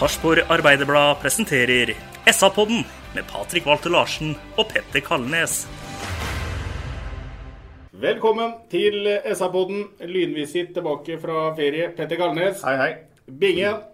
[0.00, 1.90] Sarpsborg Arbeiderblad presenterer
[2.32, 5.66] SA-podden med Patrik Walter Larsen og Petter Kalnes.
[7.92, 9.82] Velkommen til SA-podden.
[10.08, 11.90] Lynvisitt tilbake fra ferie.
[11.92, 12.64] Petter Kalnes.
[12.64, 12.88] Hei, hei.
[13.28, 13.84] Bingen.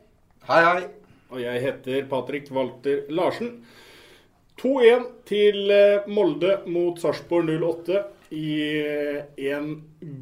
[0.47, 0.87] Hei, hei.
[1.35, 3.57] Og jeg heter Patrik Walter Larsen.
[4.63, 9.73] 2-1 til eh, Molde mot Sarpsborg 08 i eh, en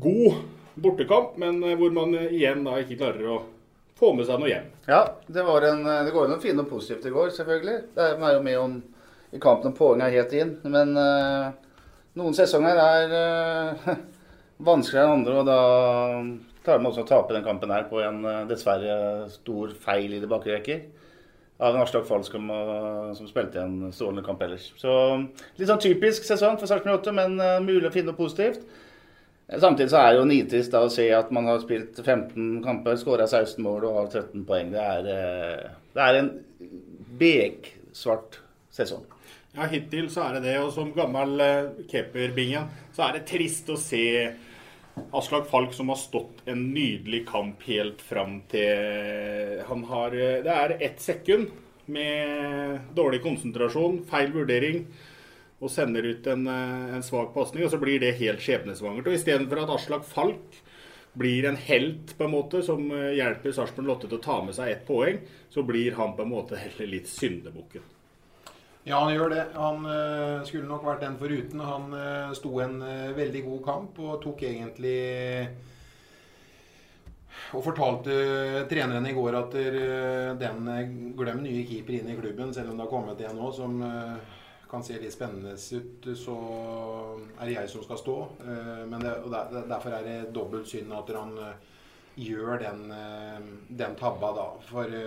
[0.00, 0.46] god
[0.80, 3.42] bortekamp, men eh, hvor man igjen da ikke klarer å
[3.98, 4.72] få med seg noe hjem.
[4.88, 7.76] Ja, det, en, det går an å finne noe positivt i går, selvfølgelig.
[7.94, 8.80] Det er jo med om
[9.34, 10.56] i kampen om poeng er helt inn.
[10.70, 11.50] Men uh,
[12.18, 13.94] noen sesonger er uh,
[14.68, 15.60] vanskeligere enn andre, og da
[16.64, 20.20] klarer man også å tape den kampen her på en uh, dessverre stor feil i
[20.22, 20.84] de bakre rekker.
[21.64, 24.72] Av en Aslak Falsk som, spilte spilte en strålende kamp ellers.
[24.78, 24.90] Så
[25.58, 28.64] litt sånn typisk sesong for Sarpsborg 8, men eh, mulig å finne noe positivt.
[29.44, 33.26] Samtidig så er det jo nitrist å se at man har spilt 15 kamper, skåra
[33.28, 34.70] 16 mål og har 13 poeng.
[34.72, 36.30] Det er, eh, det er en
[37.20, 38.40] beksvart
[38.72, 39.04] sesong.
[39.54, 40.56] Ja, hittil så er det det.
[40.64, 44.04] Og som gammel eh, keeperbingen, så er det trist å se
[45.14, 50.54] Aslak Falk som har stått en nydelig kamp helt fram til Han har eh, Det
[50.54, 51.50] er ett sekund
[51.86, 54.86] med dårlig konsentrasjon, feil vurdering,
[55.64, 59.08] og sender ut en, eh, en svak pasning, og så blir det helt skjebnesvangert.
[59.08, 60.60] Og istedenfor at Aslak Falk
[61.14, 64.56] blir en helt på en måte som eh, hjelper Sarpsborg Lotte til å ta med
[64.56, 67.92] seg ett poeng, så blir han på en måte heller litt syndebukken.
[68.84, 69.44] Ja, han gjør det.
[69.56, 71.62] Han øh, skulle nok vært den foruten.
[71.64, 72.82] Han øh, sto en
[73.16, 74.98] veldig god kamp og tok egentlig
[77.56, 78.12] Og fortalte
[78.68, 79.56] treneren i går at
[80.38, 80.68] den
[81.16, 83.80] glem nye keeper inn i klubben, selv om det har kommet en nå som
[84.70, 86.34] kan se litt spennende ut, så
[87.38, 88.16] er det jeg som skal stå.
[88.44, 91.54] Eh, Men det, og der, derfor er det dobbelt synd at han øh,
[92.16, 94.46] gjør den, øh, den tabba da.
[94.68, 94.98] For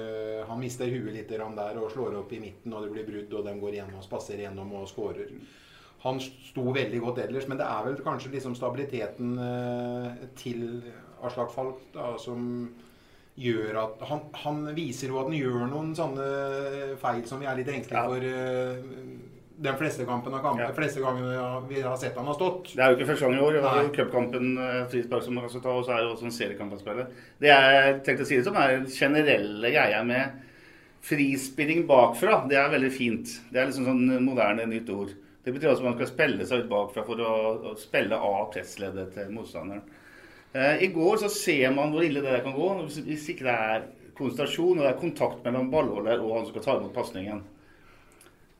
[0.49, 1.43] han mister huet litt der
[1.79, 4.73] og slår opp i midten, og det blir brudd, og de går igjennom, spasserer gjennom
[4.73, 5.31] og skårer.
[6.03, 9.31] Han sto veldig godt ellers, men det er vel kanskje liksom stabiliteten
[10.37, 10.83] til
[11.25, 12.69] Aslak Falk da, som
[13.37, 16.27] gjør at han, han viser jo at han gjør noen sånne
[17.01, 19.26] feil som vi er litt engstelige for.
[19.57, 20.67] Den fleste kampen av kampen, Ja.
[20.69, 22.75] de fleste gangene vi har sett han har stått.
[22.75, 23.53] Det er jo ikke første gang i år.
[23.57, 26.25] Det var jo cupkampen eh, frispark som man kan ta, og så er det også
[26.29, 27.07] en seriekamp han spiller.
[27.41, 30.43] Det jeg tenkte å si det som, er den generelle greia med
[31.07, 32.43] frispilling bakfra.
[32.49, 33.33] Det er veldig fint.
[33.51, 35.13] Det er liksom sånn moderne nytt ord.
[35.45, 37.33] Det betyr altså at man skal spille seg ut bakfra for å,
[37.71, 39.81] å spille av pressleddet til motstanderen.
[40.53, 43.47] Eh, I går så ser man hvor ille det der kan gå hvis, hvis ikke
[43.47, 43.85] det er
[44.17, 47.43] konsentrasjon og det er kontakt mellom ballholder og han som skal ta imot pasningen.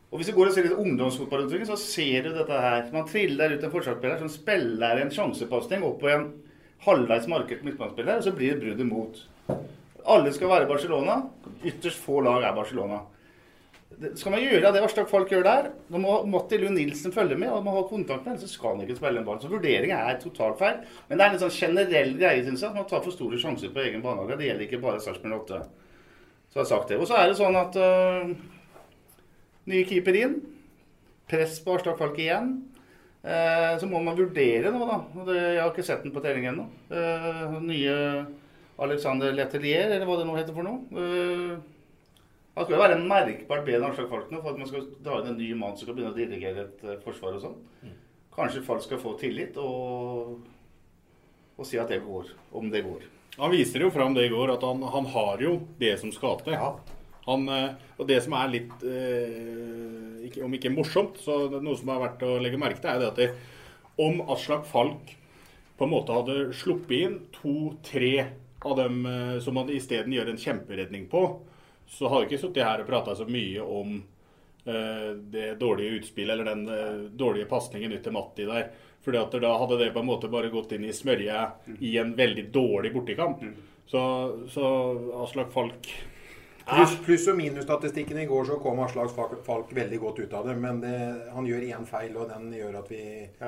[0.07, 2.85] Og Hvis du går og ser litt ungdomsfotballutviklingen, så ser du dette her.
[2.93, 6.29] Man triller ut en forsvarsspiller som spiller en sjansepasning opp på en
[6.85, 9.19] halvveis markert midtbanespiller, og så blir det brudd imot.
[10.07, 11.19] Alle skal være Barcelona.
[11.65, 13.01] Ytterst få lag er Barcelona.
[13.97, 17.37] Det, skal man gjøre det Aslak Falk gjør der, da må Matti Lund Nilsen følge
[17.39, 19.39] med og må ha kontakt med henne, så skal han ikke spille en ball.
[19.41, 20.83] Så vurderinga er totalt feil.
[21.07, 23.73] Men det er en sånn generell greie, synes jeg, at man tar for store sjanser
[23.73, 24.37] på egen barnehage.
[24.39, 25.63] Det gjelder ikke bare Sarpsborg 8.
[26.47, 26.99] Så har jeg sagt det.
[27.01, 28.35] Og så er det sånn at øh,
[29.67, 30.39] Ny keeper inn.
[31.27, 32.53] Press på Aslak Falk igjen.
[33.27, 34.99] Eh, så må man vurdere nå, da.
[35.27, 36.67] Det, jeg har ikke sett den på trening ennå.
[36.87, 37.97] Eh, nye
[38.79, 40.85] Alexander Letelier, eller hva det nå heter for noe.
[40.95, 41.57] Eh,
[42.57, 44.87] han skal jo være en merkbart bedre enn Aslak Falk nå, for at man skal
[45.03, 47.57] dra inn en ny mann som skal begynne å dirigere et eh, forsvar og sånn.
[48.37, 50.37] Kanskje Falk skal få tillit og,
[51.57, 53.03] og si at det går, om det går.
[53.37, 56.39] Han viser jo fram det i går, at han, han har jo det som skal
[56.45, 56.55] til.
[57.27, 62.03] Han, eh, og det som er litt eh, Om ikke morsomt, så noe som er
[62.03, 63.29] verdt å legge merke til, er det at det,
[63.97, 65.15] om Aslak Falk
[65.77, 68.11] på en måte hadde sluppet inn to-tre
[68.65, 71.23] av dem eh, som han isteden gjør en kjemperedning på,
[71.87, 73.99] så hadde ikke sittet her og prata så mye om
[74.65, 78.71] eh, det dårlige utspillet eller den eh, dårlige pasningen ut til Matti der.
[79.05, 81.45] Fordi at da hadde det på en måte bare gått inn i smørja
[81.79, 83.45] i en veldig dårlig bortekamp.
[83.87, 84.01] Så,
[84.51, 84.65] så
[85.23, 85.87] Aslak Falk
[86.67, 89.13] Pluss plus og minus-statistikken i går så kom Aslak
[89.45, 90.55] Falk veldig godt ut av det.
[90.59, 90.93] Men det,
[91.33, 93.01] han gjør én feil, og den gjør at vi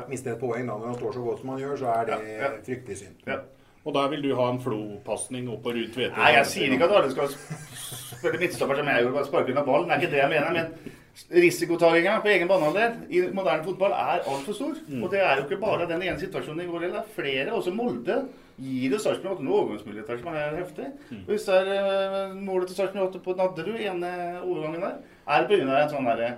[0.07, 0.67] mister et poeng.
[0.69, 2.51] da Når han står så godt som han gjør, så er det Ja, ja.
[2.67, 3.17] fryktelig synd.
[3.27, 3.39] Ja.
[3.85, 6.15] Og der vil du ha en Flo-pasning opp på Ruud Tvedte?
[6.19, 9.63] Nei, jeg sier ikke at alle skal spille midtstopper som jeg gjorde, bare sparke unna
[9.67, 9.87] ballen.
[9.89, 10.51] Det er ikke det jeg mener.
[10.57, 14.75] Men risikotakinga på egen banehalvdel i moderne fotball er altfor stor.
[14.87, 15.03] Mm.
[15.03, 17.01] Og det er jo ikke bare den ene situasjonen i går heller.
[17.07, 17.55] Det er flere.
[17.57, 18.19] Også Molde
[18.59, 20.91] gir jo Sarpsborg 8 noen overgangsmuligheter som er heftig.
[21.09, 21.23] Mm.
[21.29, 24.13] Hvis det er eh, målet til Sarpsborg 8 på Nadderud, ene
[24.43, 25.65] overgangen der, er pga.
[25.79, 26.31] en sånn derre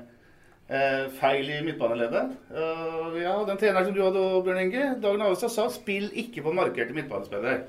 [0.71, 2.29] Eh, feil i midtbaneleddet.
[2.47, 6.53] Uh, ja, den treneren som du hadde, Bjørn Inge, Dagen Avestad, sa 'spill ikke på
[6.56, 7.65] markerte midtbanespillere'.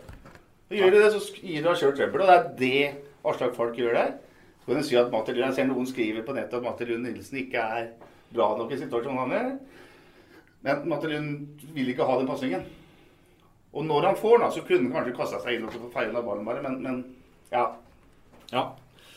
[0.71, 2.23] Gjør du det, så gir du deg sjøl trøbbel.
[2.23, 2.95] Og det er det
[3.27, 4.13] Aslak Falk gjør der.
[4.61, 6.85] Så kan du si at Matti Lund, Jeg ser noen skriver på nettet at Matti
[6.85, 7.89] Lund Nilsen ikke er
[8.35, 9.51] bra nok i situasjonen han er.
[10.63, 12.63] Men Matti Lund vil ikke ha den pasningen.
[13.73, 16.45] Og når han får den, så kunne han kanskje kasta seg inn og feila ballen
[16.49, 16.99] bare, men, men
[17.53, 17.67] ja.
[18.53, 18.67] Ja.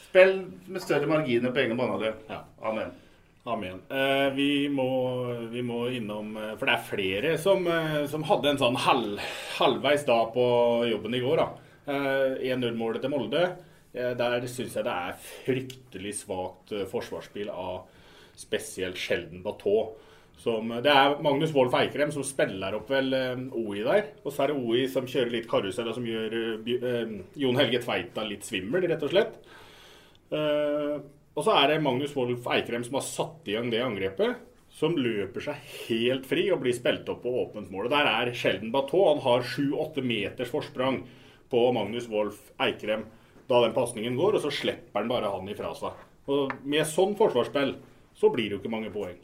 [0.06, 0.38] Spill
[0.72, 2.16] med større marginer på egen banehalvdel.
[2.32, 2.40] Ja.
[2.64, 2.94] Amen.
[3.46, 3.82] Amen.
[3.94, 4.88] Eh, vi, må,
[5.52, 9.20] vi må innom eh, For det er flere som, eh, som hadde en sånn halv,
[9.60, 10.46] halvveis da på
[10.90, 11.44] jobben i går.
[11.44, 11.50] da.
[11.86, 13.44] Eh, 1-0-målet til Molde.
[13.94, 17.86] Eh, der syns jeg det er fryktelig svakt eh, forsvarsspill av
[18.36, 19.78] spesielt Sjelden Batå.
[20.42, 24.10] Som, det er Magnus Wolff Eikrem som spiller opp vel eh, OI der.
[24.24, 27.58] Og så er det OI som kjører litt karusell, og som gjør uh, eh, Jon
[27.58, 29.40] Helge Tveita litt svimmel, rett og slett.
[30.30, 31.00] Uh,
[31.36, 34.44] og så er det Magnus Wolff Eikrem som har satt i gang det angrepet.
[34.76, 37.88] Som løper seg helt fri og blir spilt opp på åpent mål.
[37.88, 39.06] Og Der er Sheldon Bateau.
[39.14, 41.06] Han har 7-8 meters forsprang
[41.52, 43.06] på Magnus Wolff Eikrem
[43.48, 45.94] da den pasningen går, og så slipper han bare han ifra seg.
[46.34, 47.76] Og Med sånn forsvarsspill
[48.18, 49.18] så blir det jo ikke mange poeng.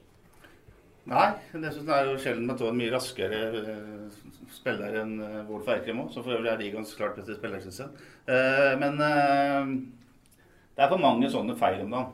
[1.09, 4.17] Nei, det synes jeg er jo sjelden med to en mye raskere eh,
[4.53, 6.11] spiller enn uh, Wolf Eikrem òg.
[6.13, 8.03] Som for øvrig er ligaens klart beste spiller, syns jeg.
[8.29, 9.71] Eh, men eh,
[10.77, 12.13] det er for mange sånne feil om dagen.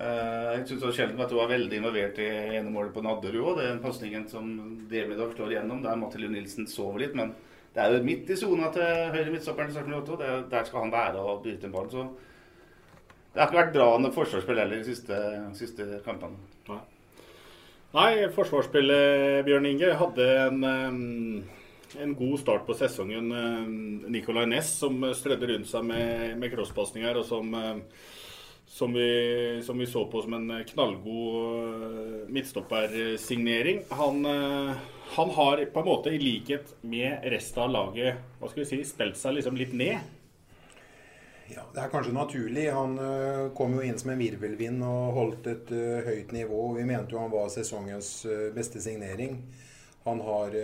[0.00, 2.28] Eh, jeg syns sjelden at du er veldig involvert i
[2.58, 3.62] ene målet på Nadderud òg.
[3.62, 4.50] Den pasningen som
[4.90, 7.14] Demidov slår igjennom, der Mathilde Nilsen sover litt.
[7.18, 7.34] Men
[7.74, 10.22] det er jo midt i sona til høyre midtstopperen til Sarpsborg 8.
[10.22, 11.90] Det, der skal han være og bryte en ball.
[11.92, 12.08] Så
[13.30, 15.20] det har ikke vært bra når forsvarsspill heller de siste,
[15.58, 16.40] siste kampene.
[16.66, 16.80] Nei.
[17.90, 23.32] Nei, forsvarsspillet, Bjørn Inge, hadde en, eh, en god start på sesongen.
[23.34, 27.80] Eh, Nicolay Næss som strødde rundt seg med, med crosspasninger, og som, eh,
[28.68, 33.82] som, vi, som vi så på som en knallgod midtstoppersignering.
[33.90, 34.22] Han,
[35.16, 38.84] han har på en måte, i likhet med resten av laget, hva skal vi si,
[38.86, 39.98] spilt seg liksom litt ned.
[41.50, 42.68] Ja, Det er kanskje naturlig.
[42.72, 42.94] Han
[43.56, 45.72] kom jo inn som en virvelvind og holdt et
[46.06, 46.60] høyt nivå.
[46.76, 48.12] Vi mente jo han var sesongens
[48.54, 49.40] beste signering.
[50.06, 50.54] Han har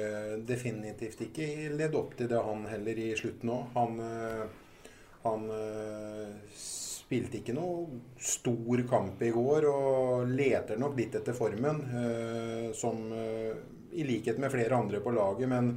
[0.48, 3.74] definitivt ikke ledd opp til det, han heller, i slutten òg.
[3.74, 3.98] Han,
[5.26, 5.44] han
[6.56, 11.82] spilte ikke noe stor kamp i går og leter nok litt etter formen,
[12.74, 15.48] som i likhet med flere andre på laget.
[15.48, 15.74] men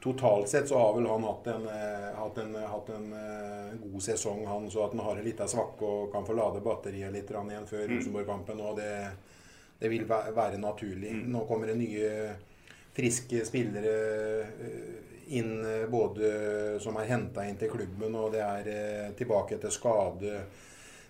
[0.00, 4.02] Totalt sett så har vel han hatt en, eh, hatt en, hatt en eh, god
[4.02, 7.32] sesong, han, så at han har en liten svakke og kan få lade batteriet litt
[7.34, 8.62] igjen før Rosenborg-kampen.
[8.64, 8.94] og det,
[9.78, 11.12] det vil være naturlig.
[11.28, 12.10] Nå kommer det nye
[12.96, 13.94] friske spillere
[14.40, 19.56] eh, inn, eh, både som er henta inn til klubben, og det er eh, tilbake
[19.56, 20.42] etter skade.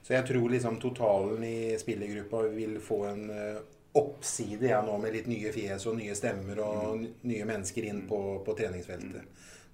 [0.03, 3.61] Så jeg tror liksom totalen i spillergruppa vil få en eh,
[3.99, 8.05] oppside jeg nå med litt nye fjes og nye stemmer og n- nye mennesker inn
[8.09, 9.25] på, på treningsfeltet.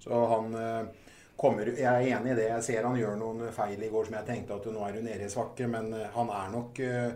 [0.01, 0.87] Så han eh,
[1.37, 2.47] kommer Jeg er enig i det.
[2.49, 5.03] Jeg ser han gjør noen feil i går som jeg tenkte at nå er du
[5.05, 7.11] nede i svakke, men eh, han er nok eh,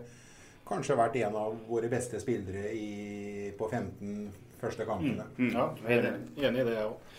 [0.70, 4.32] kanskje vært en av våre beste spillere i, på 15
[4.62, 5.26] første kampene.
[5.56, 6.12] Ja, jeg er
[6.48, 7.18] enig i det, jeg òg.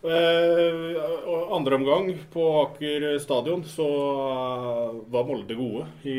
[0.00, 6.16] Og andre omgang på Aker stadion så eh, var Molde gode i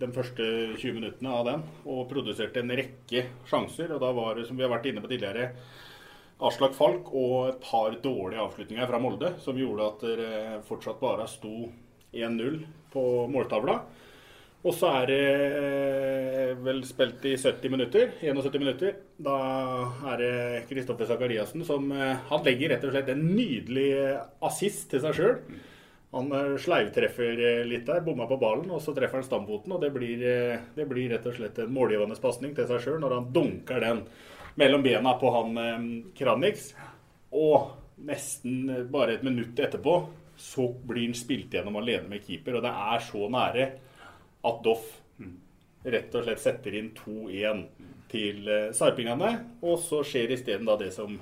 [0.00, 1.64] de første 20 minuttene av den.
[1.86, 3.94] Og produserte en rekke sjanser.
[3.94, 5.52] Og da var det, som vi har vært inne på tidligere,
[6.44, 11.28] Aslak Falk og et par dårlige avslutninger fra Molde som gjorde at det fortsatt bare
[11.30, 11.68] sto
[12.10, 12.58] 1-0
[12.90, 13.78] på måltavla.
[14.64, 15.24] Og så er det
[15.60, 18.14] eh, vel spilt i 70 minutter.
[18.22, 18.96] 71 minutter.
[19.20, 19.36] Da
[20.14, 20.32] er det
[20.70, 23.90] Kristoffer Sakariassen som eh, Han legger rett og slett en nydelig
[24.48, 25.36] assist til seg sjøl.
[26.16, 29.76] Han eh, sleivtreffer eh, litt der, bomma på ballen, og så treffer han stamfoten.
[29.76, 33.00] Og det blir, eh, det blir rett og slett en målgivende pasning til seg sjøl
[33.04, 34.04] når han dunker den
[34.60, 36.70] mellom bena på han eh, Kranix.
[37.36, 37.74] Og
[38.08, 39.98] nesten bare et minutt etterpå
[40.40, 42.56] så blir han spilt gjennom alene med keeper.
[42.56, 43.72] Og det er så nære
[44.44, 44.86] at Doff
[45.84, 47.64] rett og slett setter inn 2-1
[48.12, 49.34] til eh, sarpingene.
[49.64, 51.18] Og så skjer isteden det som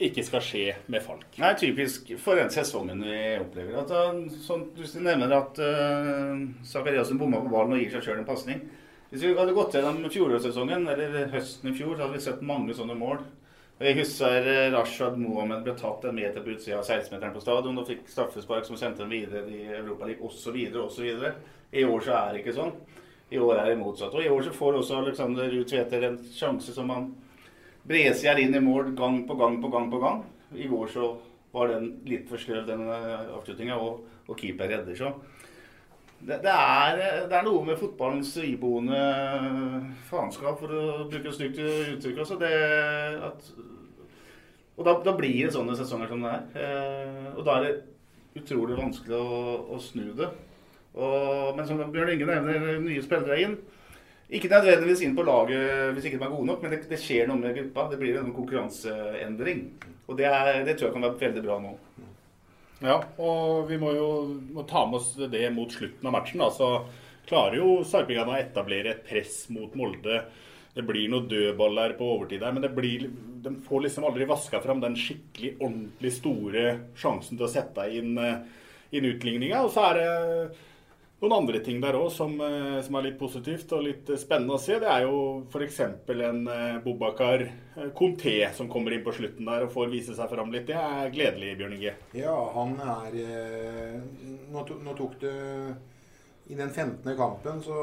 [0.00, 1.26] ikke skal skje med Falk.
[1.38, 3.82] Nei, typisk for den sesongen vi opplever.
[3.82, 8.22] At, han- sånn, du nevner at uh, Zakariassen bomma på ballen og gir seg sjøl
[8.22, 8.62] en pasning.
[9.10, 12.74] Hvis vi hadde gått gjennom fjorårssesongen, eller høsten i fjor, så hadde vi sett mange
[12.78, 13.20] sånne mål.
[13.80, 17.78] Jeg husker eh, Rashad Mohammed ble tatt en meter på utsida av 16-meteren på stadion
[17.80, 20.56] og fikk straffespark som sendte dem videre i Europaligaen osv.
[20.86, 21.12] osv.
[21.72, 22.72] I år så er det ikke sånn.
[23.30, 24.14] I år er det motsatt.
[24.14, 27.10] Og i år så får også Alexander Tveter en sjanse som han
[27.90, 30.22] Bresjær inn i mål gang på gang på gang på gang.
[30.54, 31.10] I går så
[31.54, 34.98] var den litt for sløv, den avslutninga, og, og keeper redder.
[34.98, 35.10] Så
[36.20, 37.00] det, det, er,
[37.30, 39.00] det er noe med fotballens iboende
[40.10, 42.20] faenskap, for å bruke et stygt uttrykk.
[42.26, 42.52] Også, det
[43.30, 43.48] at,
[44.76, 46.44] og da, da blir det sånne sesonger som det er.
[46.60, 50.30] Eh, og da er det utrolig vanskelig å, å snu det.
[50.94, 53.58] Og, men som Bjørn Inge nevner, nye spillere inn.
[54.30, 57.26] Ikke nødvendigvis inn på laget hvis ikke de er gode nok, men det, det skjer
[57.30, 57.88] noe med gruppa.
[57.90, 59.64] Det blir en konkurranseendring.
[60.06, 61.72] Og det, er, det tror jeg kan være veldig bra nå.
[62.80, 64.10] Ja, og vi må jo
[64.54, 66.40] må ta med oss det mot slutten av matchen.
[66.40, 66.70] da, så
[67.28, 70.22] klarer jo Sarpingane å etablere et press mot Molde.
[70.70, 73.08] Det blir noen dødballer på overtid der, men blir,
[73.42, 76.64] de får liksom aldri vaska fram den skikkelig ordentlig store
[76.98, 78.40] sjansen til å sette inn, eh,
[78.94, 79.64] inn utligninga.
[79.66, 80.60] Og så er det
[81.20, 84.62] noen andre ting der òg som, eh, som, er litt positivt og litt spennende å
[84.62, 84.78] se.
[84.80, 85.80] Det er jo f.eks.
[85.84, 87.44] en eh, Bobakar
[87.96, 90.66] Conté som kommer inn på slutten der og får vise seg fram litt.
[90.70, 91.94] Det er gledelig, Bjørn Inge.
[92.16, 93.18] Ja, han er
[94.50, 95.36] Nå, nå tok det
[96.50, 97.04] i den 15.
[97.14, 97.74] kampen så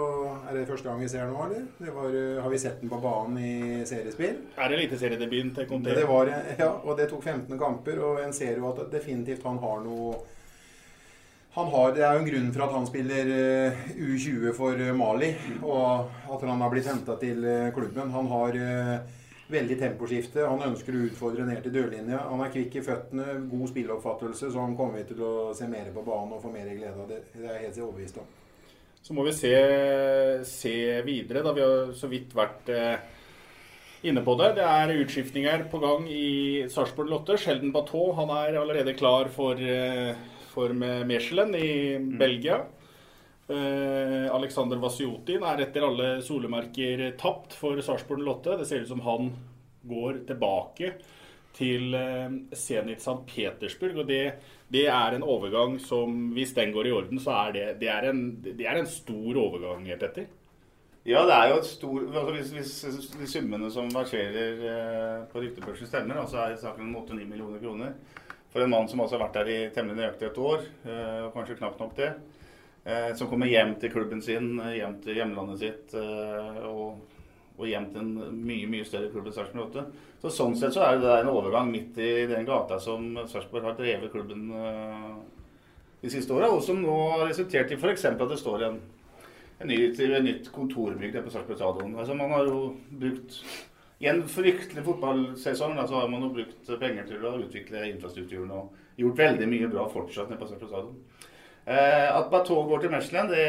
[0.49, 1.67] er det første gang vi ser nå, eller?
[1.79, 4.41] Det var, har vi sett den på banen i seriespill?
[4.57, 5.93] Er det eliteseriedebuten til Conté?
[5.95, 8.01] Det var, ja, og det tok 15 kamper.
[8.03, 10.17] Og en ser jo at definitivt han har noe
[11.65, 15.31] har, Det er jo en grunn for at han spiller eh, U20 for eh, Mali,
[15.65, 18.11] og at han har blitt henta til eh, klubben.
[18.13, 18.57] Han har
[19.49, 20.43] veldig temposkifte.
[20.45, 22.19] Han ønsker å utfordre ned til dørlinja.
[22.29, 26.05] Han er kvikk i føttene, god spilleoppfattelse, så han kommer til å se mer på
[26.05, 27.09] banen og få mer glede av.
[27.09, 28.29] Det, det er jeg helt overbevist om.
[29.01, 29.53] Så må vi se,
[30.45, 31.41] se videre.
[31.41, 32.69] da Vi har så vidt vært
[34.05, 34.53] inne på det.
[34.59, 37.37] Det er utskiftninger på gang i Sarpsborg Lotte.
[37.39, 39.63] Sjelden Bateau han er allerede klar for,
[40.55, 42.61] eh, med Mechelen i Belgia.
[43.47, 48.57] Eh, Alexander Vasiotin er etter alle solemerker tapt for Sarpsborg Lotte.
[48.59, 49.31] Det ser ut som han
[49.87, 50.95] går tilbake
[51.57, 53.21] til eh, Zenit St.
[53.29, 54.01] Petersburg.
[54.03, 54.23] Og det,
[54.73, 58.09] det, er en overgang som, hvis den går i orden, så er det, det, er,
[58.11, 60.27] en, det er en stor overgang, Petter.
[61.07, 65.39] Ja, det er jo et stor altså Hvis, hvis de summene som verserer eh, på
[65.39, 67.93] ryktebørsen stemmer, så er saken om 8-9 millioner kroner.
[68.53, 71.35] For en mann som også har vært der i temmelig nøyaktig et år, eh, og
[71.35, 72.09] kanskje knapt nok det.
[72.87, 76.99] Eh, som kommer hjem til klubben sin, hjem til hjemlandet sitt og,
[77.57, 79.87] og hjem til en mye mye større klubb enn Sarpsborg 8.
[80.21, 83.75] Så Sånn sett så er det en overgang midt i den gata som Sarpsborg har
[83.77, 84.47] drevet klubben
[86.01, 88.05] de siste åra, og som nå har resultert i f.eks.
[88.09, 88.77] at det står en,
[89.59, 91.97] en ny, et nytt kontorbygg der på Sarpsborg stadion.
[91.97, 92.61] Altså, man har jo
[93.01, 93.41] brukt
[93.99, 98.75] i en fryktelig fotballsesong så har man jo brukt penger til å utvikle infrastrukturen og
[99.01, 100.91] gjort veldig mye bra fortsatt på Sarpsborg.
[101.65, 103.45] Eh, at Bateau går til Mechelen, det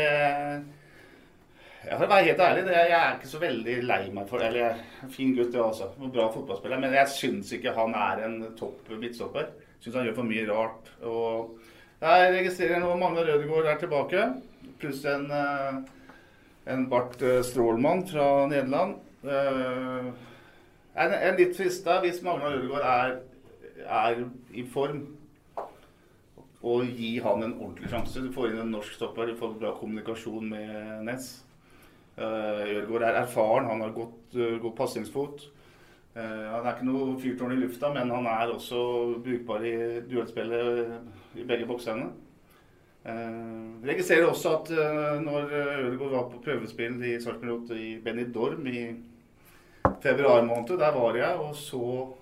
[1.84, 4.58] ja, For å være helt ærlig, jeg er ikke så veldig lei meg for Eller
[4.58, 5.92] jeg er en fin gutt, det også.
[6.02, 6.80] En bra fotballspiller.
[6.82, 9.52] Men jeg syns ikke han er en topp midtstopper.
[9.78, 10.90] Syns han gjør for mye rart.
[11.06, 14.24] Og jeg registrerer nå Magne Rødegård er tilbake.
[14.82, 15.30] Pluss en,
[16.66, 18.98] en Bart Strålmann fra Nederland.
[20.98, 23.12] Jeg er litt frista, hvis Magnar Ødegaard er,
[23.86, 25.04] er, i form,
[26.58, 28.18] Og gi han en ordentlig sjanse.
[28.18, 31.28] Du får inn en norsk stopper, du får bra kommunikasjon med Ness.
[32.18, 35.44] Uh, Ødegaard er erfaren, han har godt, uh, god pasningsfot.
[36.16, 38.80] Uh, han er ikke noe fyrtårn i lufta, men han er også
[39.22, 39.76] brukbar i
[40.10, 42.08] duellspillet i begge boksene.
[43.06, 44.74] Uh, registrerer også at
[45.22, 48.82] når Ødegaard var på prøvespill i Sarpsborg i Benidorm i
[50.02, 50.78] februar måned.
[50.78, 52.14] Der var jeg og så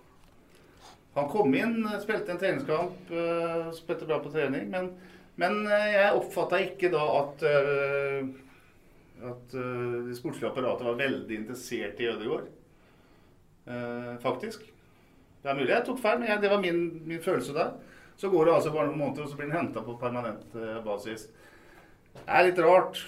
[1.16, 4.66] Han kom inn, spilte en treningskamp, uh, spilte bra på trening.
[4.68, 4.90] Men,
[5.40, 8.35] men jeg oppfatta ikke da at uh,
[9.16, 12.50] at det sportslige apparatet var veldig interessert i Ødegaard.
[14.20, 14.61] faktisk.
[15.40, 17.70] Det er mulig jeg tok feil, men jeg, det var min, min, følelse der.
[18.20, 20.52] Så går det altså bare noen måneder, og så blir han henta på permanent
[20.85, 21.30] basis.
[22.12, 23.00] Det er litt rart.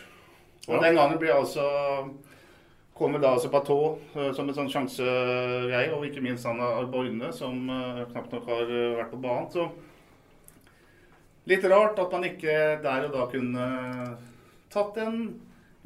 [0.68, 0.80] Og ja.
[0.84, 1.64] den gangen blir altså
[2.98, 7.68] kommer da altså Bateau eh, som en sånn sjansegreie, og ikke minst han Arborgne, som
[7.70, 9.50] eh, knapt nok har eh, vært på banen.
[9.54, 9.68] Så
[11.48, 13.68] litt rart at man ikke der og da kunne
[14.72, 15.20] tatt en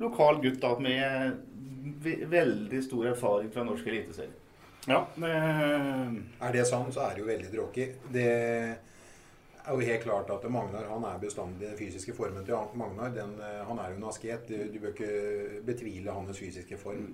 [0.02, 1.42] lokal gutt da med
[2.02, 4.38] veldig stor erfaring fra norsk eliteserie.
[4.90, 7.86] Ja, det Er det sånn, så er det jo veldig dråkig.
[8.10, 8.30] Det
[9.62, 13.12] er jo helt klart at Magnar han er bestandig den fysiske formen til Magnar.
[13.14, 14.50] Den, eh, han er jo en asket.
[14.72, 17.12] Du, bør ikke betvile hans fysiske form.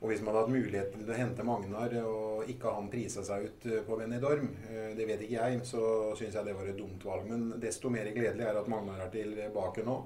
[0.00, 3.48] Og hvis man hadde hatt mulighet til å hente Magnar og ikke han prisa seg
[3.48, 5.82] ut eh, på Benidorm, eh, det vet ikke jeg, så
[6.18, 7.26] syns jeg det var et dumt valg.
[7.30, 9.98] Men desto mer gledelig er at Magnar er tilbake nå.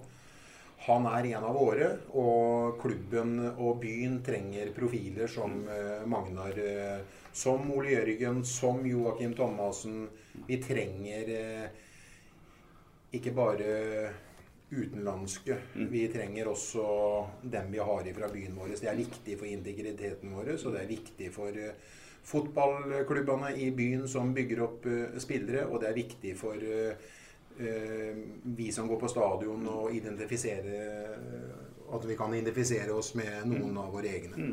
[0.87, 5.61] Han er en av våre, og klubben og byen trenger profiler som
[6.11, 6.59] Magnar.
[7.33, 10.09] som Ole Jørgen, som Joakim Thomassen.
[10.47, 11.67] Vi trenger eh,
[13.13, 13.73] ikke bare
[14.73, 15.57] utenlandske.
[15.93, 16.85] Vi trenger også
[17.43, 18.77] dem vi har fra byen vår.
[18.81, 21.75] Det er viktig for integriteten vår, og det er viktig for eh,
[22.25, 26.71] fotballklubbene i byen som bygger opp eh, spillere, og det er viktig for
[27.53, 31.19] vi som går på stadion og identifiserer
[31.93, 34.47] At vi kan identifisere oss med noen av våre egne.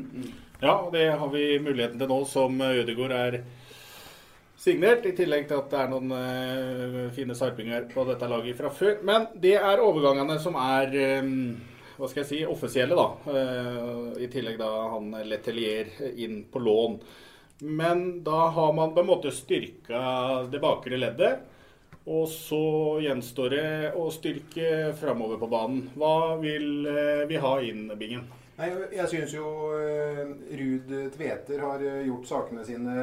[0.60, 3.38] Ja, og det har vi muligheten til nå som Ødegaard er
[4.60, 5.06] signert.
[5.08, 9.00] I tillegg til at det er noen uh, fine sarpinger på dette laget fra før.
[9.06, 11.34] Men det er overgangene som er um,
[12.00, 13.08] hva skal jeg si, offisielle, da.
[13.28, 16.98] Uh, I tillegg da han Letelier inn på lån.
[17.68, 21.46] Men da har man på en måte styrka det bakre leddet.
[22.08, 25.82] Og så gjenstår det å styrke framover på banen.
[26.00, 26.88] Hva vil
[27.28, 28.24] vi ha inn, Bingen?
[28.56, 29.50] Nei, jeg- syns jo
[30.62, 32.96] Rud Tveter har gjort sakene sine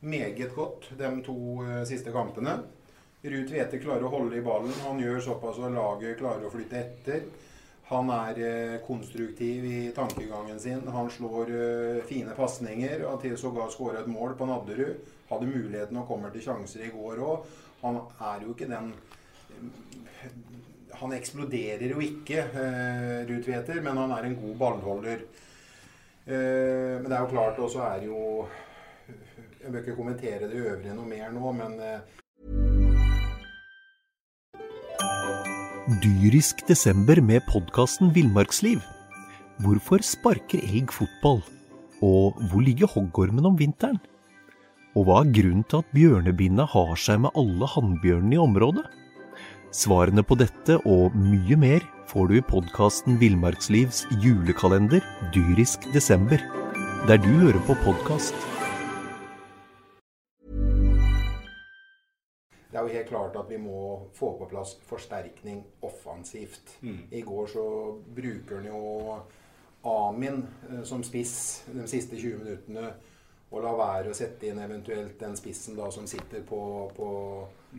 [0.00, 2.58] meget godt de to eh, siste kampene.
[3.26, 4.74] Ruud Tvete klarer å holde i ballen.
[4.84, 7.24] Han gjør såpass at laget klarer å flytte etter.
[7.88, 10.84] Han er eh, konstruktiv i tankegangen sin.
[10.92, 13.06] Han slår eh, fine pasninger.
[13.08, 15.00] Og til sågar skåra et mål på Nadderud.
[15.30, 17.48] Hadde muligheten og kommer til sjanser i går òg.
[17.82, 18.92] Han er jo ikke den
[20.96, 22.46] Han eksploderer jo ikke,
[23.28, 25.24] Ruud Tveter, men han er en god ballholder.
[26.24, 28.46] Men det er jo klart, og så er jo
[29.66, 31.98] Jeg bør ikke kommentere det øvrige noe mer nå, men eh,
[36.04, 38.78] Dyrisk desember med podkasten Villmarksliv.
[39.66, 41.42] Hvorfor sparker elg fotball?
[41.98, 43.98] Og hvor ligger hoggormen om vinteren?
[44.94, 48.86] Og hva er grunnen til at bjørnebinna har seg med alle hannbjørnene i området?
[49.74, 55.02] Svarene på dette og mye mer får du i podkasten Villmarkslivs julekalender
[55.34, 56.38] Dyrisk desember,
[57.10, 58.54] der du hører på podkast.
[62.76, 63.80] Det er jo helt klart at vi må
[64.12, 66.74] få på plass forsterkning offensivt.
[67.10, 67.64] I går så
[68.18, 68.80] bruker han jo
[69.86, 72.90] Amin eh, som spiss de siste 20 minuttene.
[73.48, 76.60] Og la være å sette inn eventuelt den spissen da som sitter på,
[76.96, 77.08] på,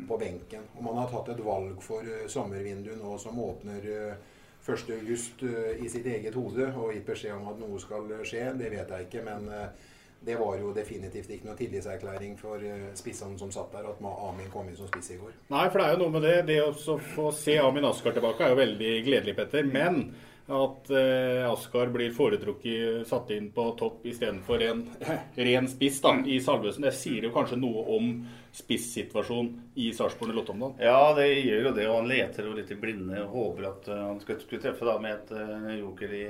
[0.08, 0.66] på benken.
[0.78, 4.34] Og man har tatt et valg for eh, sommervinduet nå som åpner eh,
[4.66, 8.50] 1.8 uh, i sitt eget hode og gitt beskjed om at noe skal eh, skje.
[8.58, 9.94] Det vet jeg ikke, men eh,
[10.26, 14.50] det var jo definitivt ikke noe tillitserklæring for eh, spissene som satt der, at Amin
[14.54, 15.36] kom inn som spiss i går.
[15.54, 16.38] Nei, for det er jo noe med det.
[16.50, 19.70] Det å få se Amin Askar tilbake er jo veldig gledelig, Petter.
[19.70, 20.02] Men
[20.48, 24.86] at eh, Askar blir foretrukket satt inn på topp istedenfor en
[25.48, 28.12] ren spiss da, i Salvesen, det sier jo kanskje noe om
[28.58, 30.76] spissituasjonen i Sarpsborg 08 om dagen.
[30.88, 31.88] Ja, det gjør jo det.
[31.90, 34.88] Og han leter jo litt i blinde og håper at eh, han skal skulle treffe
[34.88, 36.24] da med et uh, joker i,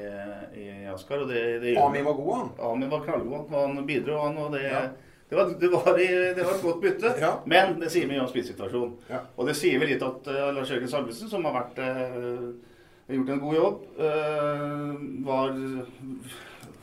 [0.59, 1.23] i Askar.
[1.23, 2.49] Og det, det gjør Amin var god, han.
[2.71, 3.45] Amin var knallgod.
[3.53, 4.41] og Han bidro, han.
[4.43, 4.81] Og det, Ja.
[5.29, 7.13] det, var, det, var, det var et godt bytte.
[7.21, 7.31] Ja.
[7.45, 8.97] Men det sier mye om spissituasjonen.
[9.13, 9.21] Ja.
[9.37, 11.79] Og det sier vel litt at uh, Lars Jørgen Salvesen, som har vært,
[13.07, 15.55] eh, gjort en god jobb, eh, var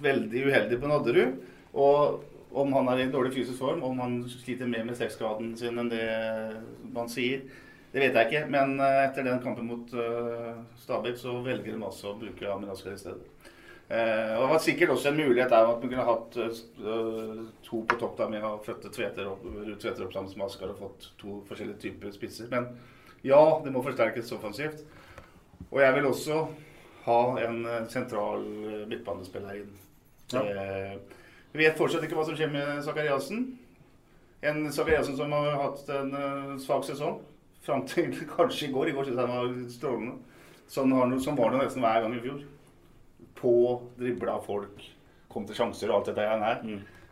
[0.04, 1.42] veldig uheldig på Nadderud.
[1.74, 5.78] Og om han er i dårlig fysisk form, om han sliter mer med strekskaden sin
[5.80, 6.06] enn det
[6.94, 7.42] man sier,
[7.94, 8.46] det vet jeg ikke.
[8.50, 12.72] Men eh, etter den kampen mot uh, Stabæk så velger de altså å bruke Amin
[12.72, 13.30] Askar i stedet.
[13.84, 17.82] Uh, og det var sikkert også en mulighet der at man kunne hatt uh, to
[17.86, 19.44] på topp der med å flytte Tveter opp,
[19.78, 22.50] Tveter opp sammen med Askar og fått to forskjellige typer spisser.
[22.50, 22.72] Men
[23.24, 24.82] ja, det må forsterkes offensivt.
[25.70, 26.38] Og jeg vil også
[27.04, 29.74] ha en eh, sentral eh, midtbanespiller inn.
[30.32, 30.40] Ja.
[31.52, 33.44] vi vet fortsatt ikke hva som skjer med Sakariassen.
[34.44, 37.20] En Sakariassen som har hatt en eh, svak sesong.
[37.64, 38.90] Fram til kanskje i går.
[38.90, 40.16] I går syntes jeg han var strålende.
[40.74, 42.42] Sånn, sånn var det nesten hver gang i fjor.
[43.38, 43.54] På
[43.98, 44.82] dribla folk,
[45.32, 46.64] kom til sjanser og alt dette her.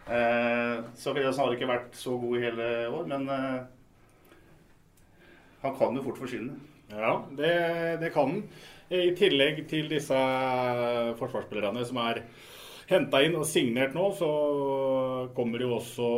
[0.02, 3.61] Eh, Sakariassen har ikke vært så god i hele år, men eh,
[5.62, 6.57] Han kan jo fort forsvinne.
[6.92, 7.52] Ja, det,
[8.02, 8.46] det kan den.
[8.92, 10.16] I tillegg til disse
[11.16, 12.18] forsvarsspillerne som er
[12.90, 14.28] henta inn og signert nå, så
[15.37, 16.09] kommer jo også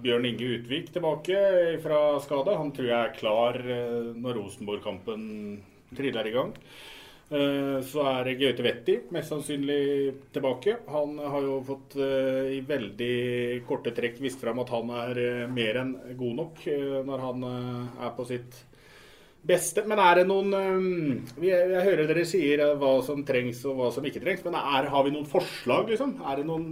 [0.00, 1.42] Bjørn Inge Utvik tilbake
[1.84, 2.56] fra skade.
[2.56, 5.26] Han tror jeg er klar eh, når Rosenborg-kampen
[5.98, 6.54] triller i gang.
[7.30, 9.82] Eh, så er Gaute Wetti mest sannsynlig
[10.32, 10.78] tilbake.
[10.88, 13.12] Han har jo fått eh, i veldig
[13.68, 16.66] korte trekk vist fram at han er mer enn god nok
[17.10, 18.64] når han er på sitt
[19.46, 19.84] beste.
[19.88, 24.06] Men er det noen um, jeg, hører dere sier hva som trengs og hva som
[24.06, 24.44] ikke trengs.
[24.46, 26.16] Men er, har vi noen forslag, liksom?
[26.24, 26.68] Er det noen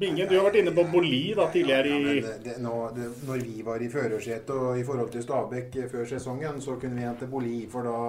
[0.00, 3.08] Bingen, du har vært inne på Boli da, tidligere i ja, det, det, nå, det,
[3.28, 7.06] Når vi var i førersetet og i forhold til Stabæk før sesongen, så kunne vi
[7.06, 7.62] hente Boli.
[7.70, 8.02] For da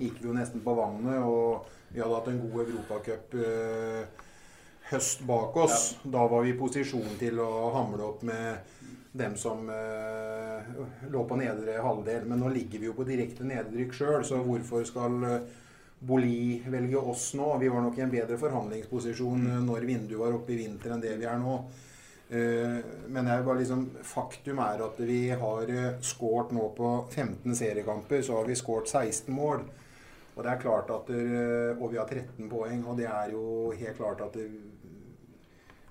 [0.00, 4.24] gikk vi jo nesten på vannet, og vi hadde hatt en god europacup uh,
[4.90, 5.80] høst bak oss.
[6.04, 6.12] Ja.
[6.18, 8.74] Da var vi i posisjon til å hamle opp med
[9.18, 12.26] dem som uh, lå på nedre halvdel.
[12.28, 15.64] Men nå ligger vi jo på direkte nedrykk sjøl, så hvorfor skal uh,
[16.06, 17.54] Boli velge oss nå?
[17.62, 21.04] Vi var nok i en bedre forhandlingsposisjon uh, når vinduet var oppe i vinter enn
[21.04, 21.58] det vi er nå.
[22.26, 25.68] men jeg bare liksom, faktum er at vi har
[26.02, 29.62] skåret nå på 15 seriekamper, så har vi skåret 16 mål.
[30.34, 31.12] Og det er klart at,
[31.78, 34.34] og vi har 13 poeng, og det er jo helt klart at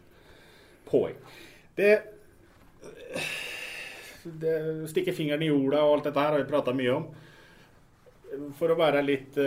[0.86, 1.18] poeng.
[1.74, 1.94] Det,
[4.24, 4.58] det
[4.92, 7.08] stikker fingeren i jorda og alt dette her har vi prata mye om.
[8.58, 9.38] For å være litt,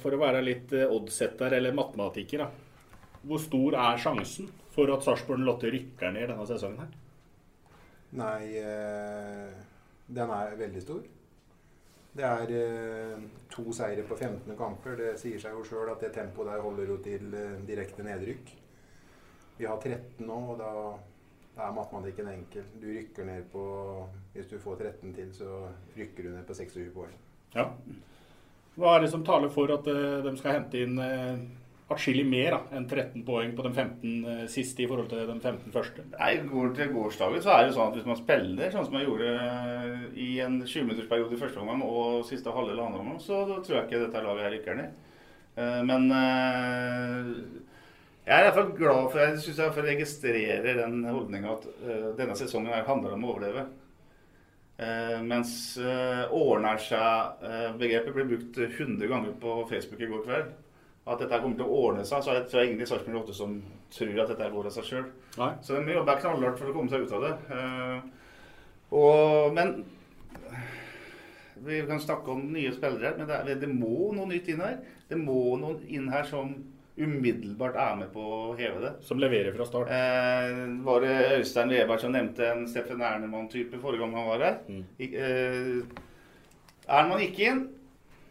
[0.00, 2.48] for å være litt oddsetter eller matematiker, da.
[3.28, 6.90] Hvor stor er sjansen for at Sarpsborg Lotte rykker ned denne sesongen her?
[8.16, 9.48] Nei, eh,
[10.08, 11.00] den er veldig stor.
[12.18, 13.18] Det er eh,
[13.52, 14.96] to seire på 15 kamper.
[14.98, 18.50] Det sier seg jo sjøl at det tempoet der holder jo til eh, direkte nedrykk.
[19.58, 20.72] Vi har 13 nå, og da,
[21.54, 22.66] da er matematikken enkel.
[22.82, 23.62] Du rykker ned på
[24.34, 25.62] Hvis du får 13 til, så
[25.96, 27.14] rykker du ned på 26 poeng.
[27.54, 27.68] Ja.
[28.78, 31.38] Hva er det som taler for at eh, de skal hente inn uh,
[31.88, 35.36] atskillig mer da, enn 13 poeng på de 15 uh, siste i forhold til de
[35.38, 36.04] 15 første.
[36.12, 39.06] Nei, går til gårsdagen så er det sånn at hvis man spiller sånn som man
[39.06, 43.40] gjorde eh, i en 20-minuttersperiode i første omgang og siste halve eller andre omgang, så
[43.54, 45.00] tror jeg ikke dette laget her rykker ned.
[45.58, 46.06] Uh, men
[48.28, 51.68] jeg er i hvert fall glad for jeg synes jeg registrerer den holdninga at
[52.18, 53.64] denne sesongen her handler om å overleve.
[55.24, 60.52] mens ordner seg-begrepet ble brukt 100 ganger på Facebook i går kveld
[61.08, 63.58] at dette kommer til å ordne seg, så er jeg ingen i Sarpsborg 8 som
[63.94, 65.06] tror at dette går av seg sjøl.
[65.64, 67.34] Så de jobber knallhardt for å komme seg ut av det.
[67.48, 68.18] Uh,
[68.98, 69.78] og, men
[71.64, 74.82] vi kan snakke om nye spillere, men det, det, må noe nytt inn her.
[75.08, 76.52] Det må noen inn her som
[76.98, 78.92] umiddelbart er med på å heve det.
[79.06, 79.90] Som leverer fra start.
[79.94, 84.56] Eh, var det Øystein Weberg som nevnte en Steffen Ernemann-type forrige gang han var her?
[84.66, 84.84] Mm.
[84.98, 85.74] Eh,
[86.88, 87.66] Ernemann gikk inn.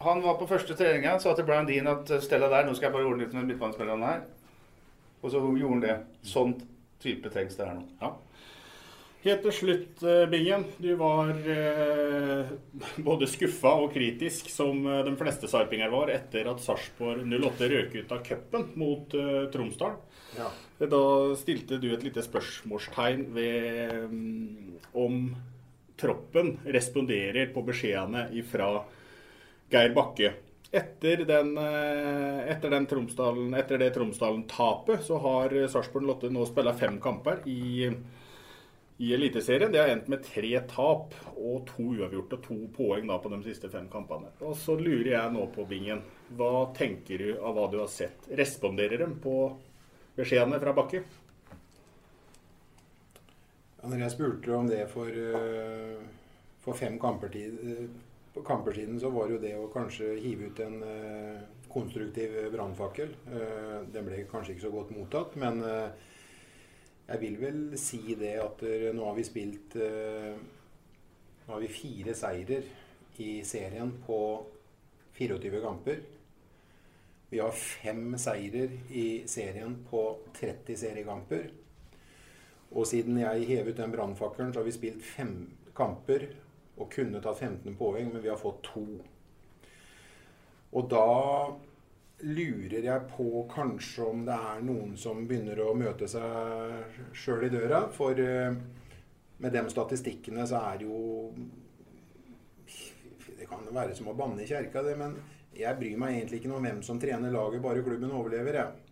[0.04, 2.90] Han var på første treninga sa til Brian Dean at eh, Stella der, nå skal
[2.90, 4.24] jeg bare ordne litt med midtbanespillerne her.
[5.24, 5.98] Og så gjorde han det.
[6.28, 6.56] Sånn
[7.02, 7.86] type trengs det her nå.
[8.02, 8.14] Ja.
[9.28, 10.64] Helt til slutt, eh, Bingen.
[10.78, 12.52] Du var eh,
[13.08, 17.98] både skuffa og kritisk, som eh, de fleste sarpinger var, etter at Sarpsborg 08 røk
[17.98, 19.98] ut av cupen mot eh, Tromsdal.
[20.38, 20.52] Ja.
[20.78, 21.04] Da
[21.40, 25.22] stilte du et lite spørsmålstegn ved um, om
[25.98, 28.84] troppen responderer på beskjedene ifra
[29.70, 30.34] Geir Bakke.
[30.72, 36.76] Etter, den, eh, etter, den Tromsdalen, etter det Tromsdalen-tapet så har Sarpsborg Lotte nå spilt
[36.80, 37.88] fem kamper i,
[38.98, 39.72] i Eliteserien.
[39.72, 43.40] Det har endt med tre tap og to uavgjort og to poeng da på de
[43.48, 44.34] siste fem kampene.
[44.44, 46.04] Og Så lurer jeg nå på, Bingen,
[46.36, 48.28] hva tenker du av hva du har sett?
[48.28, 49.38] Responderer de på
[50.20, 51.04] beskjedene fra Bakke?
[53.78, 56.04] Ja, når jeg spurte om det for, eh,
[56.60, 58.07] for fem kamper, tid, eh,
[58.38, 63.16] på kampersiden så var jo det å kanskje hive ut en uh, konstruktiv brannfakkel.
[63.28, 65.64] Uh, den ble kanskje ikke så godt mottatt, men
[67.08, 68.62] jeg vil vel si det at
[68.94, 69.78] nå har vi spilt
[71.48, 72.66] Nå har vi fire seirer
[73.24, 74.18] i serien på
[75.16, 76.02] 24 kamper.
[77.30, 80.02] Vi har fem seirer i serien på
[80.36, 81.48] 30 seriekamper.
[82.72, 85.34] Og siden jeg hevet den brannfakkelen, så har vi spilt fem
[85.76, 86.28] kamper
[86.78, 88.86] og kunne tatt 15 poeng, men vi har fått to.
[90.78, 91.08] Og da
[92.26, 97.54] lurer jeg på kanskje om det er noen som begynner å møte seg sjøl i
[97.54, 97.86] døra.
[97.94, 98.58] For eh,
[99.38, 101.32] med de statistikkene så er det jo
[103.38, 105.14] Det kan jo være som å banne i kjerka, det, men
[105.58, 108.88] jeg bryr meg egentlig ikke noe om hvem som trener laget, bare klubben overlever, jeg.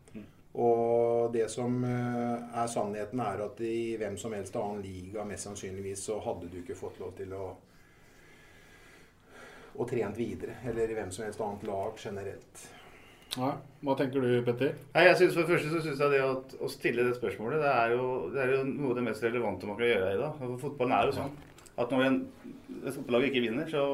[0.56, 5.50] Og det som eh, er sannheten, er at i hvem som helst annen liga mest
[5.50, 7.50] sannsynligvis så hadde du ikke fått lov til å
[9.75, 10.57] og trent videre.
[10.67, 12.65] Eller i hvem som helst annet lag generelt.
[13.35, 13.51] Ja,
[13.83, 14.75] hva tenker du, Petter?
[14.93, 17.63] Nei, jeg synes For det første så synes jeg det å, å, stille det spørsmålet
[17.63, 20.21] det er, jo, det er, jo, noe av det mest relevante man kan gjøre i
[20.21, 20.38] dag.
[20.39, 21.33] For fotballen er jo sånn
[21.75, 22.19] at når en,
[22.85, 23.88] et fotballag ikke vinner, så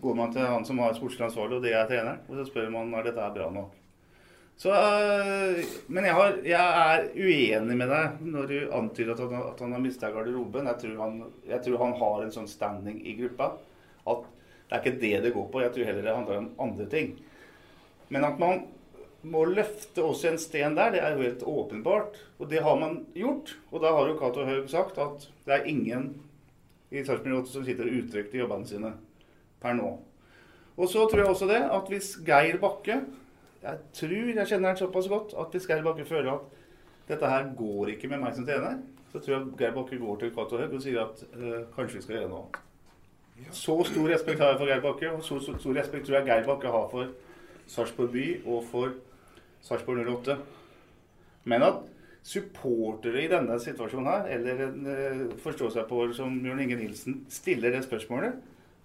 [0.00, 2.22] går man til han som har sportslig ansvarlig, og det er treneren.
[2.30, 3.74] Og så spør man om dette er bra nok.
[4.58, 9.44] Så, øh, men jeg, har, jeg, er uenig med deg når du antyder at han,
[9.52, 10.66] at han har mista garderoben.
[10.72, 13.52] Jeg tror, han, jeg tror han har en sånn standing i gruppa
[14.08, 14.26] at
[14.68, 15.62] det er ikke det det går på.
[15.64, 17.14] Jeg tror heller det handler om andre ting.
[18.08, 18.66] Men at man
[19.22, 22.18] må løfte også en sten der, det er jo helt åpenbart.
[22.38, 23.56] Og det har man gjort.
[23.72, 26.10] Og da har jo Cato Haug sagt at det er ingen
[26.90, 28.92] i Sarpsborg som sitter utrygt i jobbene sine
[29.60, 29.96] per nå.
[30.78, 33.00] Og så tror jeg også det at hvis Geir Bakke
[33.58, 36.46] Jeg tror jeg kjenner han såpass godt at hvis Geir Bakke føler at
[37.08, 38.78] dette her går ikke med meg som trener,
[39.10, 42.06] så tror jeg Geir Bakke går til Cato Haug og sier at øh, kanskje vi
[42.06, 42.67] skal gjøre noe annet.
[43.54, 46.46] Så stor respekt har jeg for Geir Bakke, og så stor respekt tror jeg Geir
[46.46, 47.12] Bakke har for
[47.68, 48.96] Sarpsborg by og for
[49.64, 50.36] Sarpsborg 08.
[51.48, 51.86] Men at
[52.28, 57.84] supportere i denne situasjonen her, eller en uh, forståsegpåer som Bjørn Inge Nilsen, stiller det
[57.86, 58.36] spørsmålet,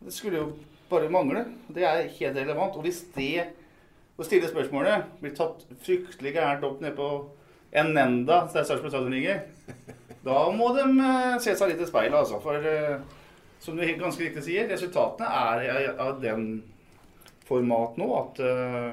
[0.04, 0.48] det skulle jo
[0.90, 1.46] bare mangle.
[1.74, 2.78] Det er helt relevant.
[2.78, 3.48] Og hvis det
[4.20, 7.10] å stille spørsmålet blir tatt fryktelig gærent opp nede på
[7.74, 9.44] en nenda der Sarpsborg stadion ligger,
[10.24, 12.40] da må de uh, se seg litt i speilet, altså.
[12.44, 13.23] For uh,
[13.64, 15.30] som du ganske riktig sier, resultatene
[15.64, 16.48] er av den
[17.48, 18.92] format nå at, uh,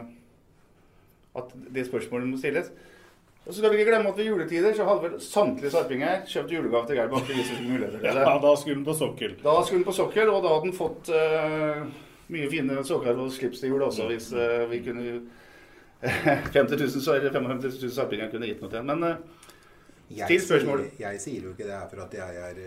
[1.41, 2.71] at det spørsmålet må stilles.
[3.47, 6.55] Og så skal vi ikke glemme at ved juletider så hadde vel samtlige sarpinger kjøpt
[6.55, 7.35] julegave til Geir Bakke.
[8.05, 9.35] Ja, da skulle den på sokkel.
[9.43, 11.85] Da skulle den på sokkel, og da hadde den fått uh,
[12.31, 15.19] mye fine sokker og slips til jul også, hvis uh, vi kunne
[16.01, 18.87] 50 000 eller 55 000 sarpinger kunne gitt noe til.
[18.87, 19.09] Men
[20.15, 22.61] jeg sier, jeg sier jo ikke det her for at jeg er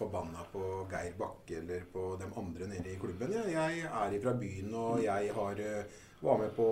[0.00, 3.32] forbanna på Geir Bakke eller på de andre nede i klubben.
[3.36, 6.68] Jeg, jeg er fra byen, og jeg har, eh, var med på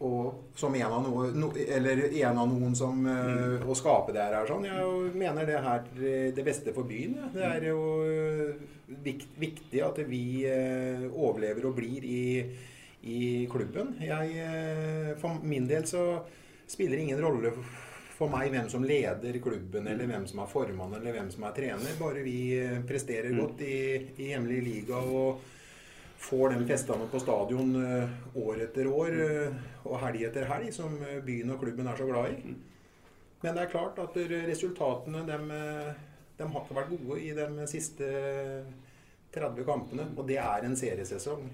[0.00, 4.22] og som en av, noe, no, eller en av noen som uh, Å skape det
[4.22, 4.64] her sånn.
[4.64, 5.82] Jeg mener det her
[6.32, 7.18] det beste for byen.
[7.18, 7.28] Ja.
[7.34, 10.22] Det er jo uh, vikt, viktig at vi
[11.10, 12.24] overlever og blir i,
[13.04, 13.20] i
[13.52, 13.92] klubben.
[14.00, 14.48] Jeg,
[15.20, 16.06] for min del så
[16.64, 17.52] spiller ingen rolle
[18.20, 21.54] for meg hvem som leder klubben, eller hvem som er formann, eller hvem som er
[21.56, 21.96] trener.
[21.96, 23.40] Bare vi eh, presterer mm.
[23.40, 23.78] godt i,
[24.20, 25.40] i hjemlig liga og
[26.20, 30.98] får de festene på stadion eh, år etter år eh, og helg etter helg, som
[31.24, 32.54] byen og klubben er så glad i.
[33.40, 35.40] Men det er klart at resultatene de,
[36.36, 38.04] de har ikke vært gode i de siste
[39.32, 40.10] 30 kampene.
[40.12, 41.48] Og det er en seriesesong.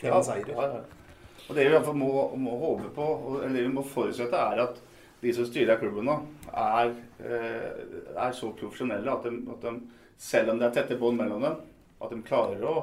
[0.00, 0.56] Fem ja, seire.
[0.56, 1.16] Ja, ja.
[1.46, 2.10] Og Det vi i hvert fall må,
[2.40, 3.06] må håpe på,
[3.44, 4.80] eller vi må forutsette, er at
[5.20, 6.18] de som styrer klubben nå,
[6.52, 6.92] er,
[7.24, 7.72] eh,
[8.16, 9.74] er så profesjonelle at de, at de,
[10.18, 11.58] selv om det er tette bånd mellom dem,
[12.02, 12.74] at de klarer å,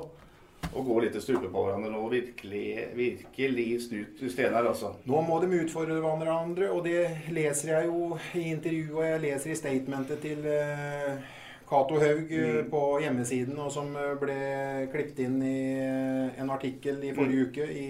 [0.74, 2.66] å gå litt i strupe på hverandre og virkelig,
[2.98, 4.66] virkelig snu steiner.
[4.66, 4.96] Altså.
[5.10, 9.54] Nå må de utfordre hverandre, og det leser jeg jo i intervjuet og jeg leser
[9.54, 11.22] i statementet til uh,
[11.70, 12.74] Cato Haug mm.
[12.74, 14.40] på hjemmesiden, og som ble
[14.94, 15.58] klippet inn i
[16.42, 17.50] en artikkel i forrige mm.
[17.50, 17.70] uke.
[17.70, 17.90] I,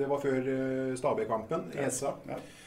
[0.00, 0.52] det var før
[1.00, 2.16] Stabæk-kampen, ESA.
[2.24, 2.38] Ja.
[2.38, 2.63] Ja.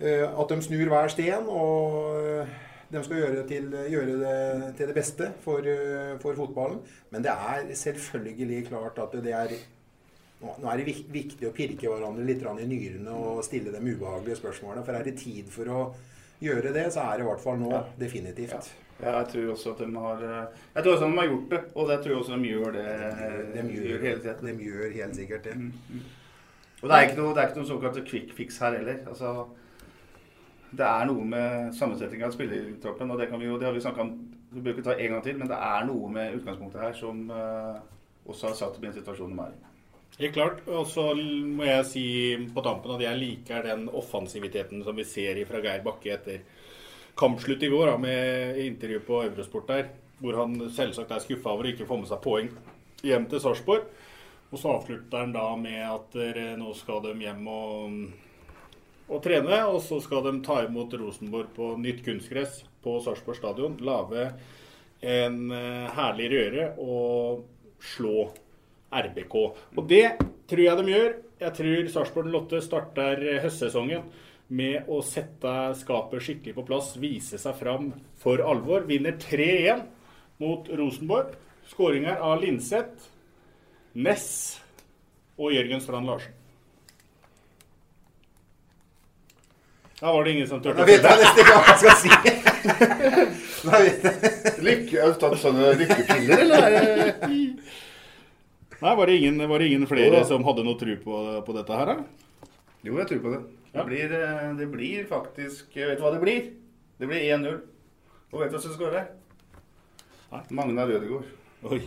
[0.00, 1.48] Eh, at de snur hver sten.
[1.48, 2.54] og eh,
[2.92, 6.80] De skal gjøre det til, gjøre det, til det beste for, eh, for fotballen.
[7.10, 9.56] Men det er selvfølgelig klart at det er
[10.44, 14.84] nå er det viktig å pirke hverandre litt i nyrene og stille dem ubehagelige spørsmålene.
[14.84, 15.84] For er det tid for å
[16.44, 17.70] gjøre det, så er det i hvert fall nå.
[17.96, 18.68] Definitivt.
[19.00, 21.88] Ja, jeg tror også at de har Jeg tror også de har gjort det, og
[21.88, 22.90] det tror jeg også de gjør det
[23.54, 24.44] De gjør, hele tiden.
[24.58, 25.56] de gjør helt sikkert det.
[26.82, 28.98] Og det er ikke noe, det er ikke noe såkalt quick fix her heller.
[29.08, 29.46] Altså,
[30.78, 33.82] det er noe med sammensetningen av spillertroppen, og det, kan vi jo, det har vi
[33.84, 34.14] snakket om
[34.54, 37.24] Vi bør ikke ta en gang til, men det er noe med utgangspunktet her som
[37.26, 37.80] uh,
[38.30, 39.56] også har satt dem i en situasjon de er.
[40.20, 40.60] Helt klart.
[40.70, 42.04] Og så må jeg si
[42.54, 46.44] på tampen at jeg liker den offensiviteten som vi ser fra Geir Bakke etter
[47.18, 49.90] kampslutt i går, da, med intervju på Eurosport der,
[50.22, 52.52] hvor han selvsagt er skuffa over å ikke få med seg poeng
[53.02, 53.90] hjem til Sarpsborg.
[54.52, 56.14] Og så avslutter han da med at
[56.60, 57.98] nå skal de hjem og,
[59.08, 63.76] og trene, og så skal de ta imot Rosenborg på nytt kunstgress på Sarpsborg stadion.
[63.84, 64.30] Lage
[65.04, 67.44] en eh, herlig røre og
[67.84, 68.30] slå
[68.94, 69.34] RBK.
[69.76, 70.06] Og det
[70.48, 71.16] tror jeg de gjør.
[71.44, 74.06] Jeg tror Sarpsborg Lotte starter høstsesongen
[74.54, 77.90] med å sette skapet skikkelig på plass, vise seg fram
[78.20, 78.84] for alvor.
[78.88, 79.84] Vinner 3-1
[80.42, 81.34] mot Rosenborg.
[81.64, 83.08] Skåringer av Linseth,
[83.96, 84.60] Ness
[85.40, 86.43] og Jørgen Strand Larsen.
[90.00, 92.10] Da var det ingen som turte Da vet jeg nesten ikke hva jeg skal si.
[93.64, 94.54] Da vet jeg.
[94.66, 96.66] Lykke, har du tatt sånne lykkepiller, eller?
[96.68, 97.14] er
[98.84, 100.24] Nei, var det ingen, var det ingen flere da.
[100.28, 102.50] som hadde noe tro på, på dette her, da?
[102.84, 103.38] Jo, jeg tror på det.
[103.74, 106.50] Det blir, eh, det blir faktisk Vet du hva det blir?
[107.00, 107.56] Det blir 1-0.
[108.34, 109.08] Og vet du hva som skårer?
[110.50, 111.24] Magna Rødegård.
[111.70, 111.80] Oi.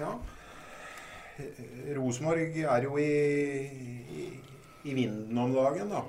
[0.00, 0.12] Ja.
[1.94, 3.08] Rosenborg er jo i,
[4.18, 4.26] i,
[4.82, 6.04] i vinden om dagen, da.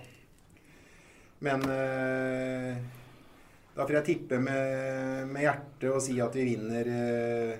[1.39, 2.77] Men eh,
[3.75, 7.53] da får jeg tippe med, med hjertet og si at vi vinner eh,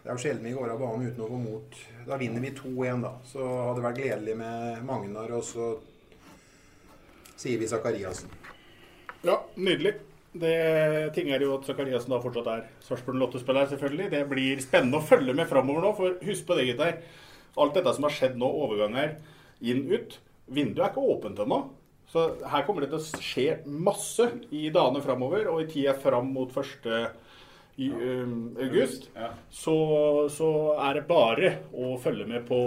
[0.00, 1.78] Det er jo sjelden vi går av banen uten å gå mot.
[2.06, 3.12] Da vinner vi 2-1, da.
[3.26, 5.72] Så hadde det vært gledelig med Magnar, og så
[7.36, 8.30] sier vi Zakariassen.
[9.26, 9.96] Ja, nydelig.
[10.36, 10.56] Det
[11.16, 14.10] ting er jo at Zakariassen da fortsatt er Sarpsborg Lotto-spiller, selvfølgelig.
[14.14, 17.00] Det blir spennende å følge med framover nå, for husk på det, gutter.
[17.58, 19.16] Alt dette som har skjedd nå, overganger
[19.60, 20.18] inn-ut.
[20.46, 21.60] Vinduet er ikke åpent ennå.
[22.06, 26.30] Så her kommer det til å skje masse i dagene framover, og i tida fram
[26.34, 26.86] mot 1.
[27.76, 29.10] I, um, august.
[29.52, 29.74] Så,
[30.32, 32.60] så er det bare å følge med på,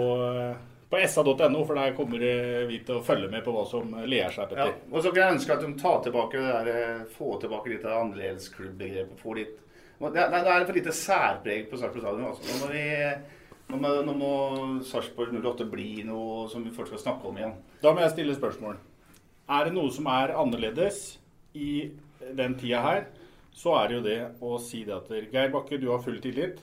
[0.92, 2.22] på sa.no, for der kommer
[2.68, 4.68] vi til å følge med på hva som ler seg, Ja.
[4.92, 8.04] Og så kan jeg ønske at de tar tilbake det der, får tilbake litt av
[8.04, 9.58] annerledesklubb-begrepet.
[10.00, 12.30] Det det er for lite særpreg på Sarpsborg stadion.
[12.30, 12.70] Altså.
[12.70, 12.86] Vi,
[13.70, 14.30] nå må, nå må
[14.86, 17.54] Sarpsborg 08 bli noe som vi folk skal snakke om igjen.
[17.82, 18.78] Da må jeg stille spørsmål.
[19.50, 21.18] Er det noe som er annerledes
[21.58, 21.90] i
[22.36, 23.06] den tida her,
[23.56, 26.60] så er det jo det å si det at Geir Bakke, du har full tillit.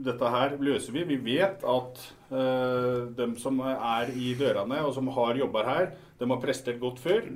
[0.00, 1.04] Dette her løser vi.
[1.08, 6.28] Vi vet at øh, dem som er i dørene og som har jobber her, de
[6.28, 7.26] har prestert godt før.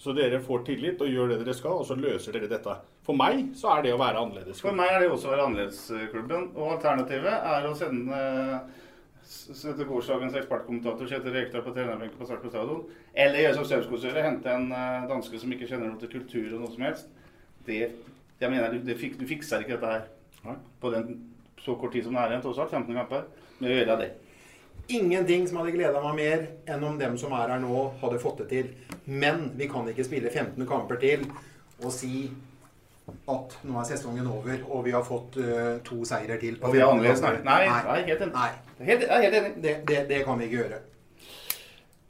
[0.00, 2.76] Så dere får tillit og gjør det dere skal, og så løser dere dette.
[3.04, 4.62] For meg så er det å være annerledes.
[4.64, 6.46] For meg er det også å være annerledesklubben.
[6.56, 8.20] Og alternativet er å sende
[9.24, 12.82] sette gårsdagens ekspertkommentator Kjetil Rekdal på trenerbenken på Sarpsborg stadion.
[13.16, 16.50] Eller gjøre som Strømsgodset gjør, hente en eh, danske som ikke kjenner noe til kultur
[16.56, 17.08] og noe som helst.
[17.66, 17.78] Det,
[18.40, 21.14] jeg mener, du, det, fik- du fikser ikke dette her på den
[21.64, 22.72] så kort tid som det er igjen, tross alt.
[22.76, 23.24] 15 kamper.
[23.60, 24.10] Med å gjøre det.
[24.92, 26.42] Ingenting som hadde gleda meg mer
[26.74, 28.72] enn om dem som er her nå, hadde fått det til.
[29.08, 31.24] Men vi kan ikke spille 15 kamper til
[31.80, 32.26] og si
[33.04, 36.56] at nå er sesongen over, og vi har fått uh, to seirer til.
[36.60, 37.32] på Og vi er annerledes, nå.
[37.44, 37.60] nei.
[37.68, 38.34] Nei, nei, helt enig.
[38.34, 38.50] Nei.
[38.88, 39.54] Helt, helt enig.
[39.64, 40.80] Det, det, det kan vi ikke gjøre.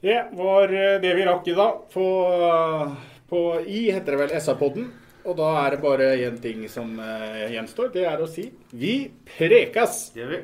[0.05, 1.77] Det var eh, det vi rakk i dag.
[1.93, 2.07] På,
[3.31, 4.91] på I heter det vel SA-podden.
[5.25, 7.89] Og da er det bare én ting som uh, gjenstår.
[7.95, 10.11] Det er å si vi prekas!
[10.13, 10.43] Det gjør vi.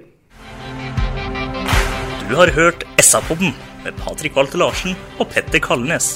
[2.31, 3.53] Du har hørt SA-podden
[3.85, 6.15] med Patrik Walter Larsen og Petter Kalnes.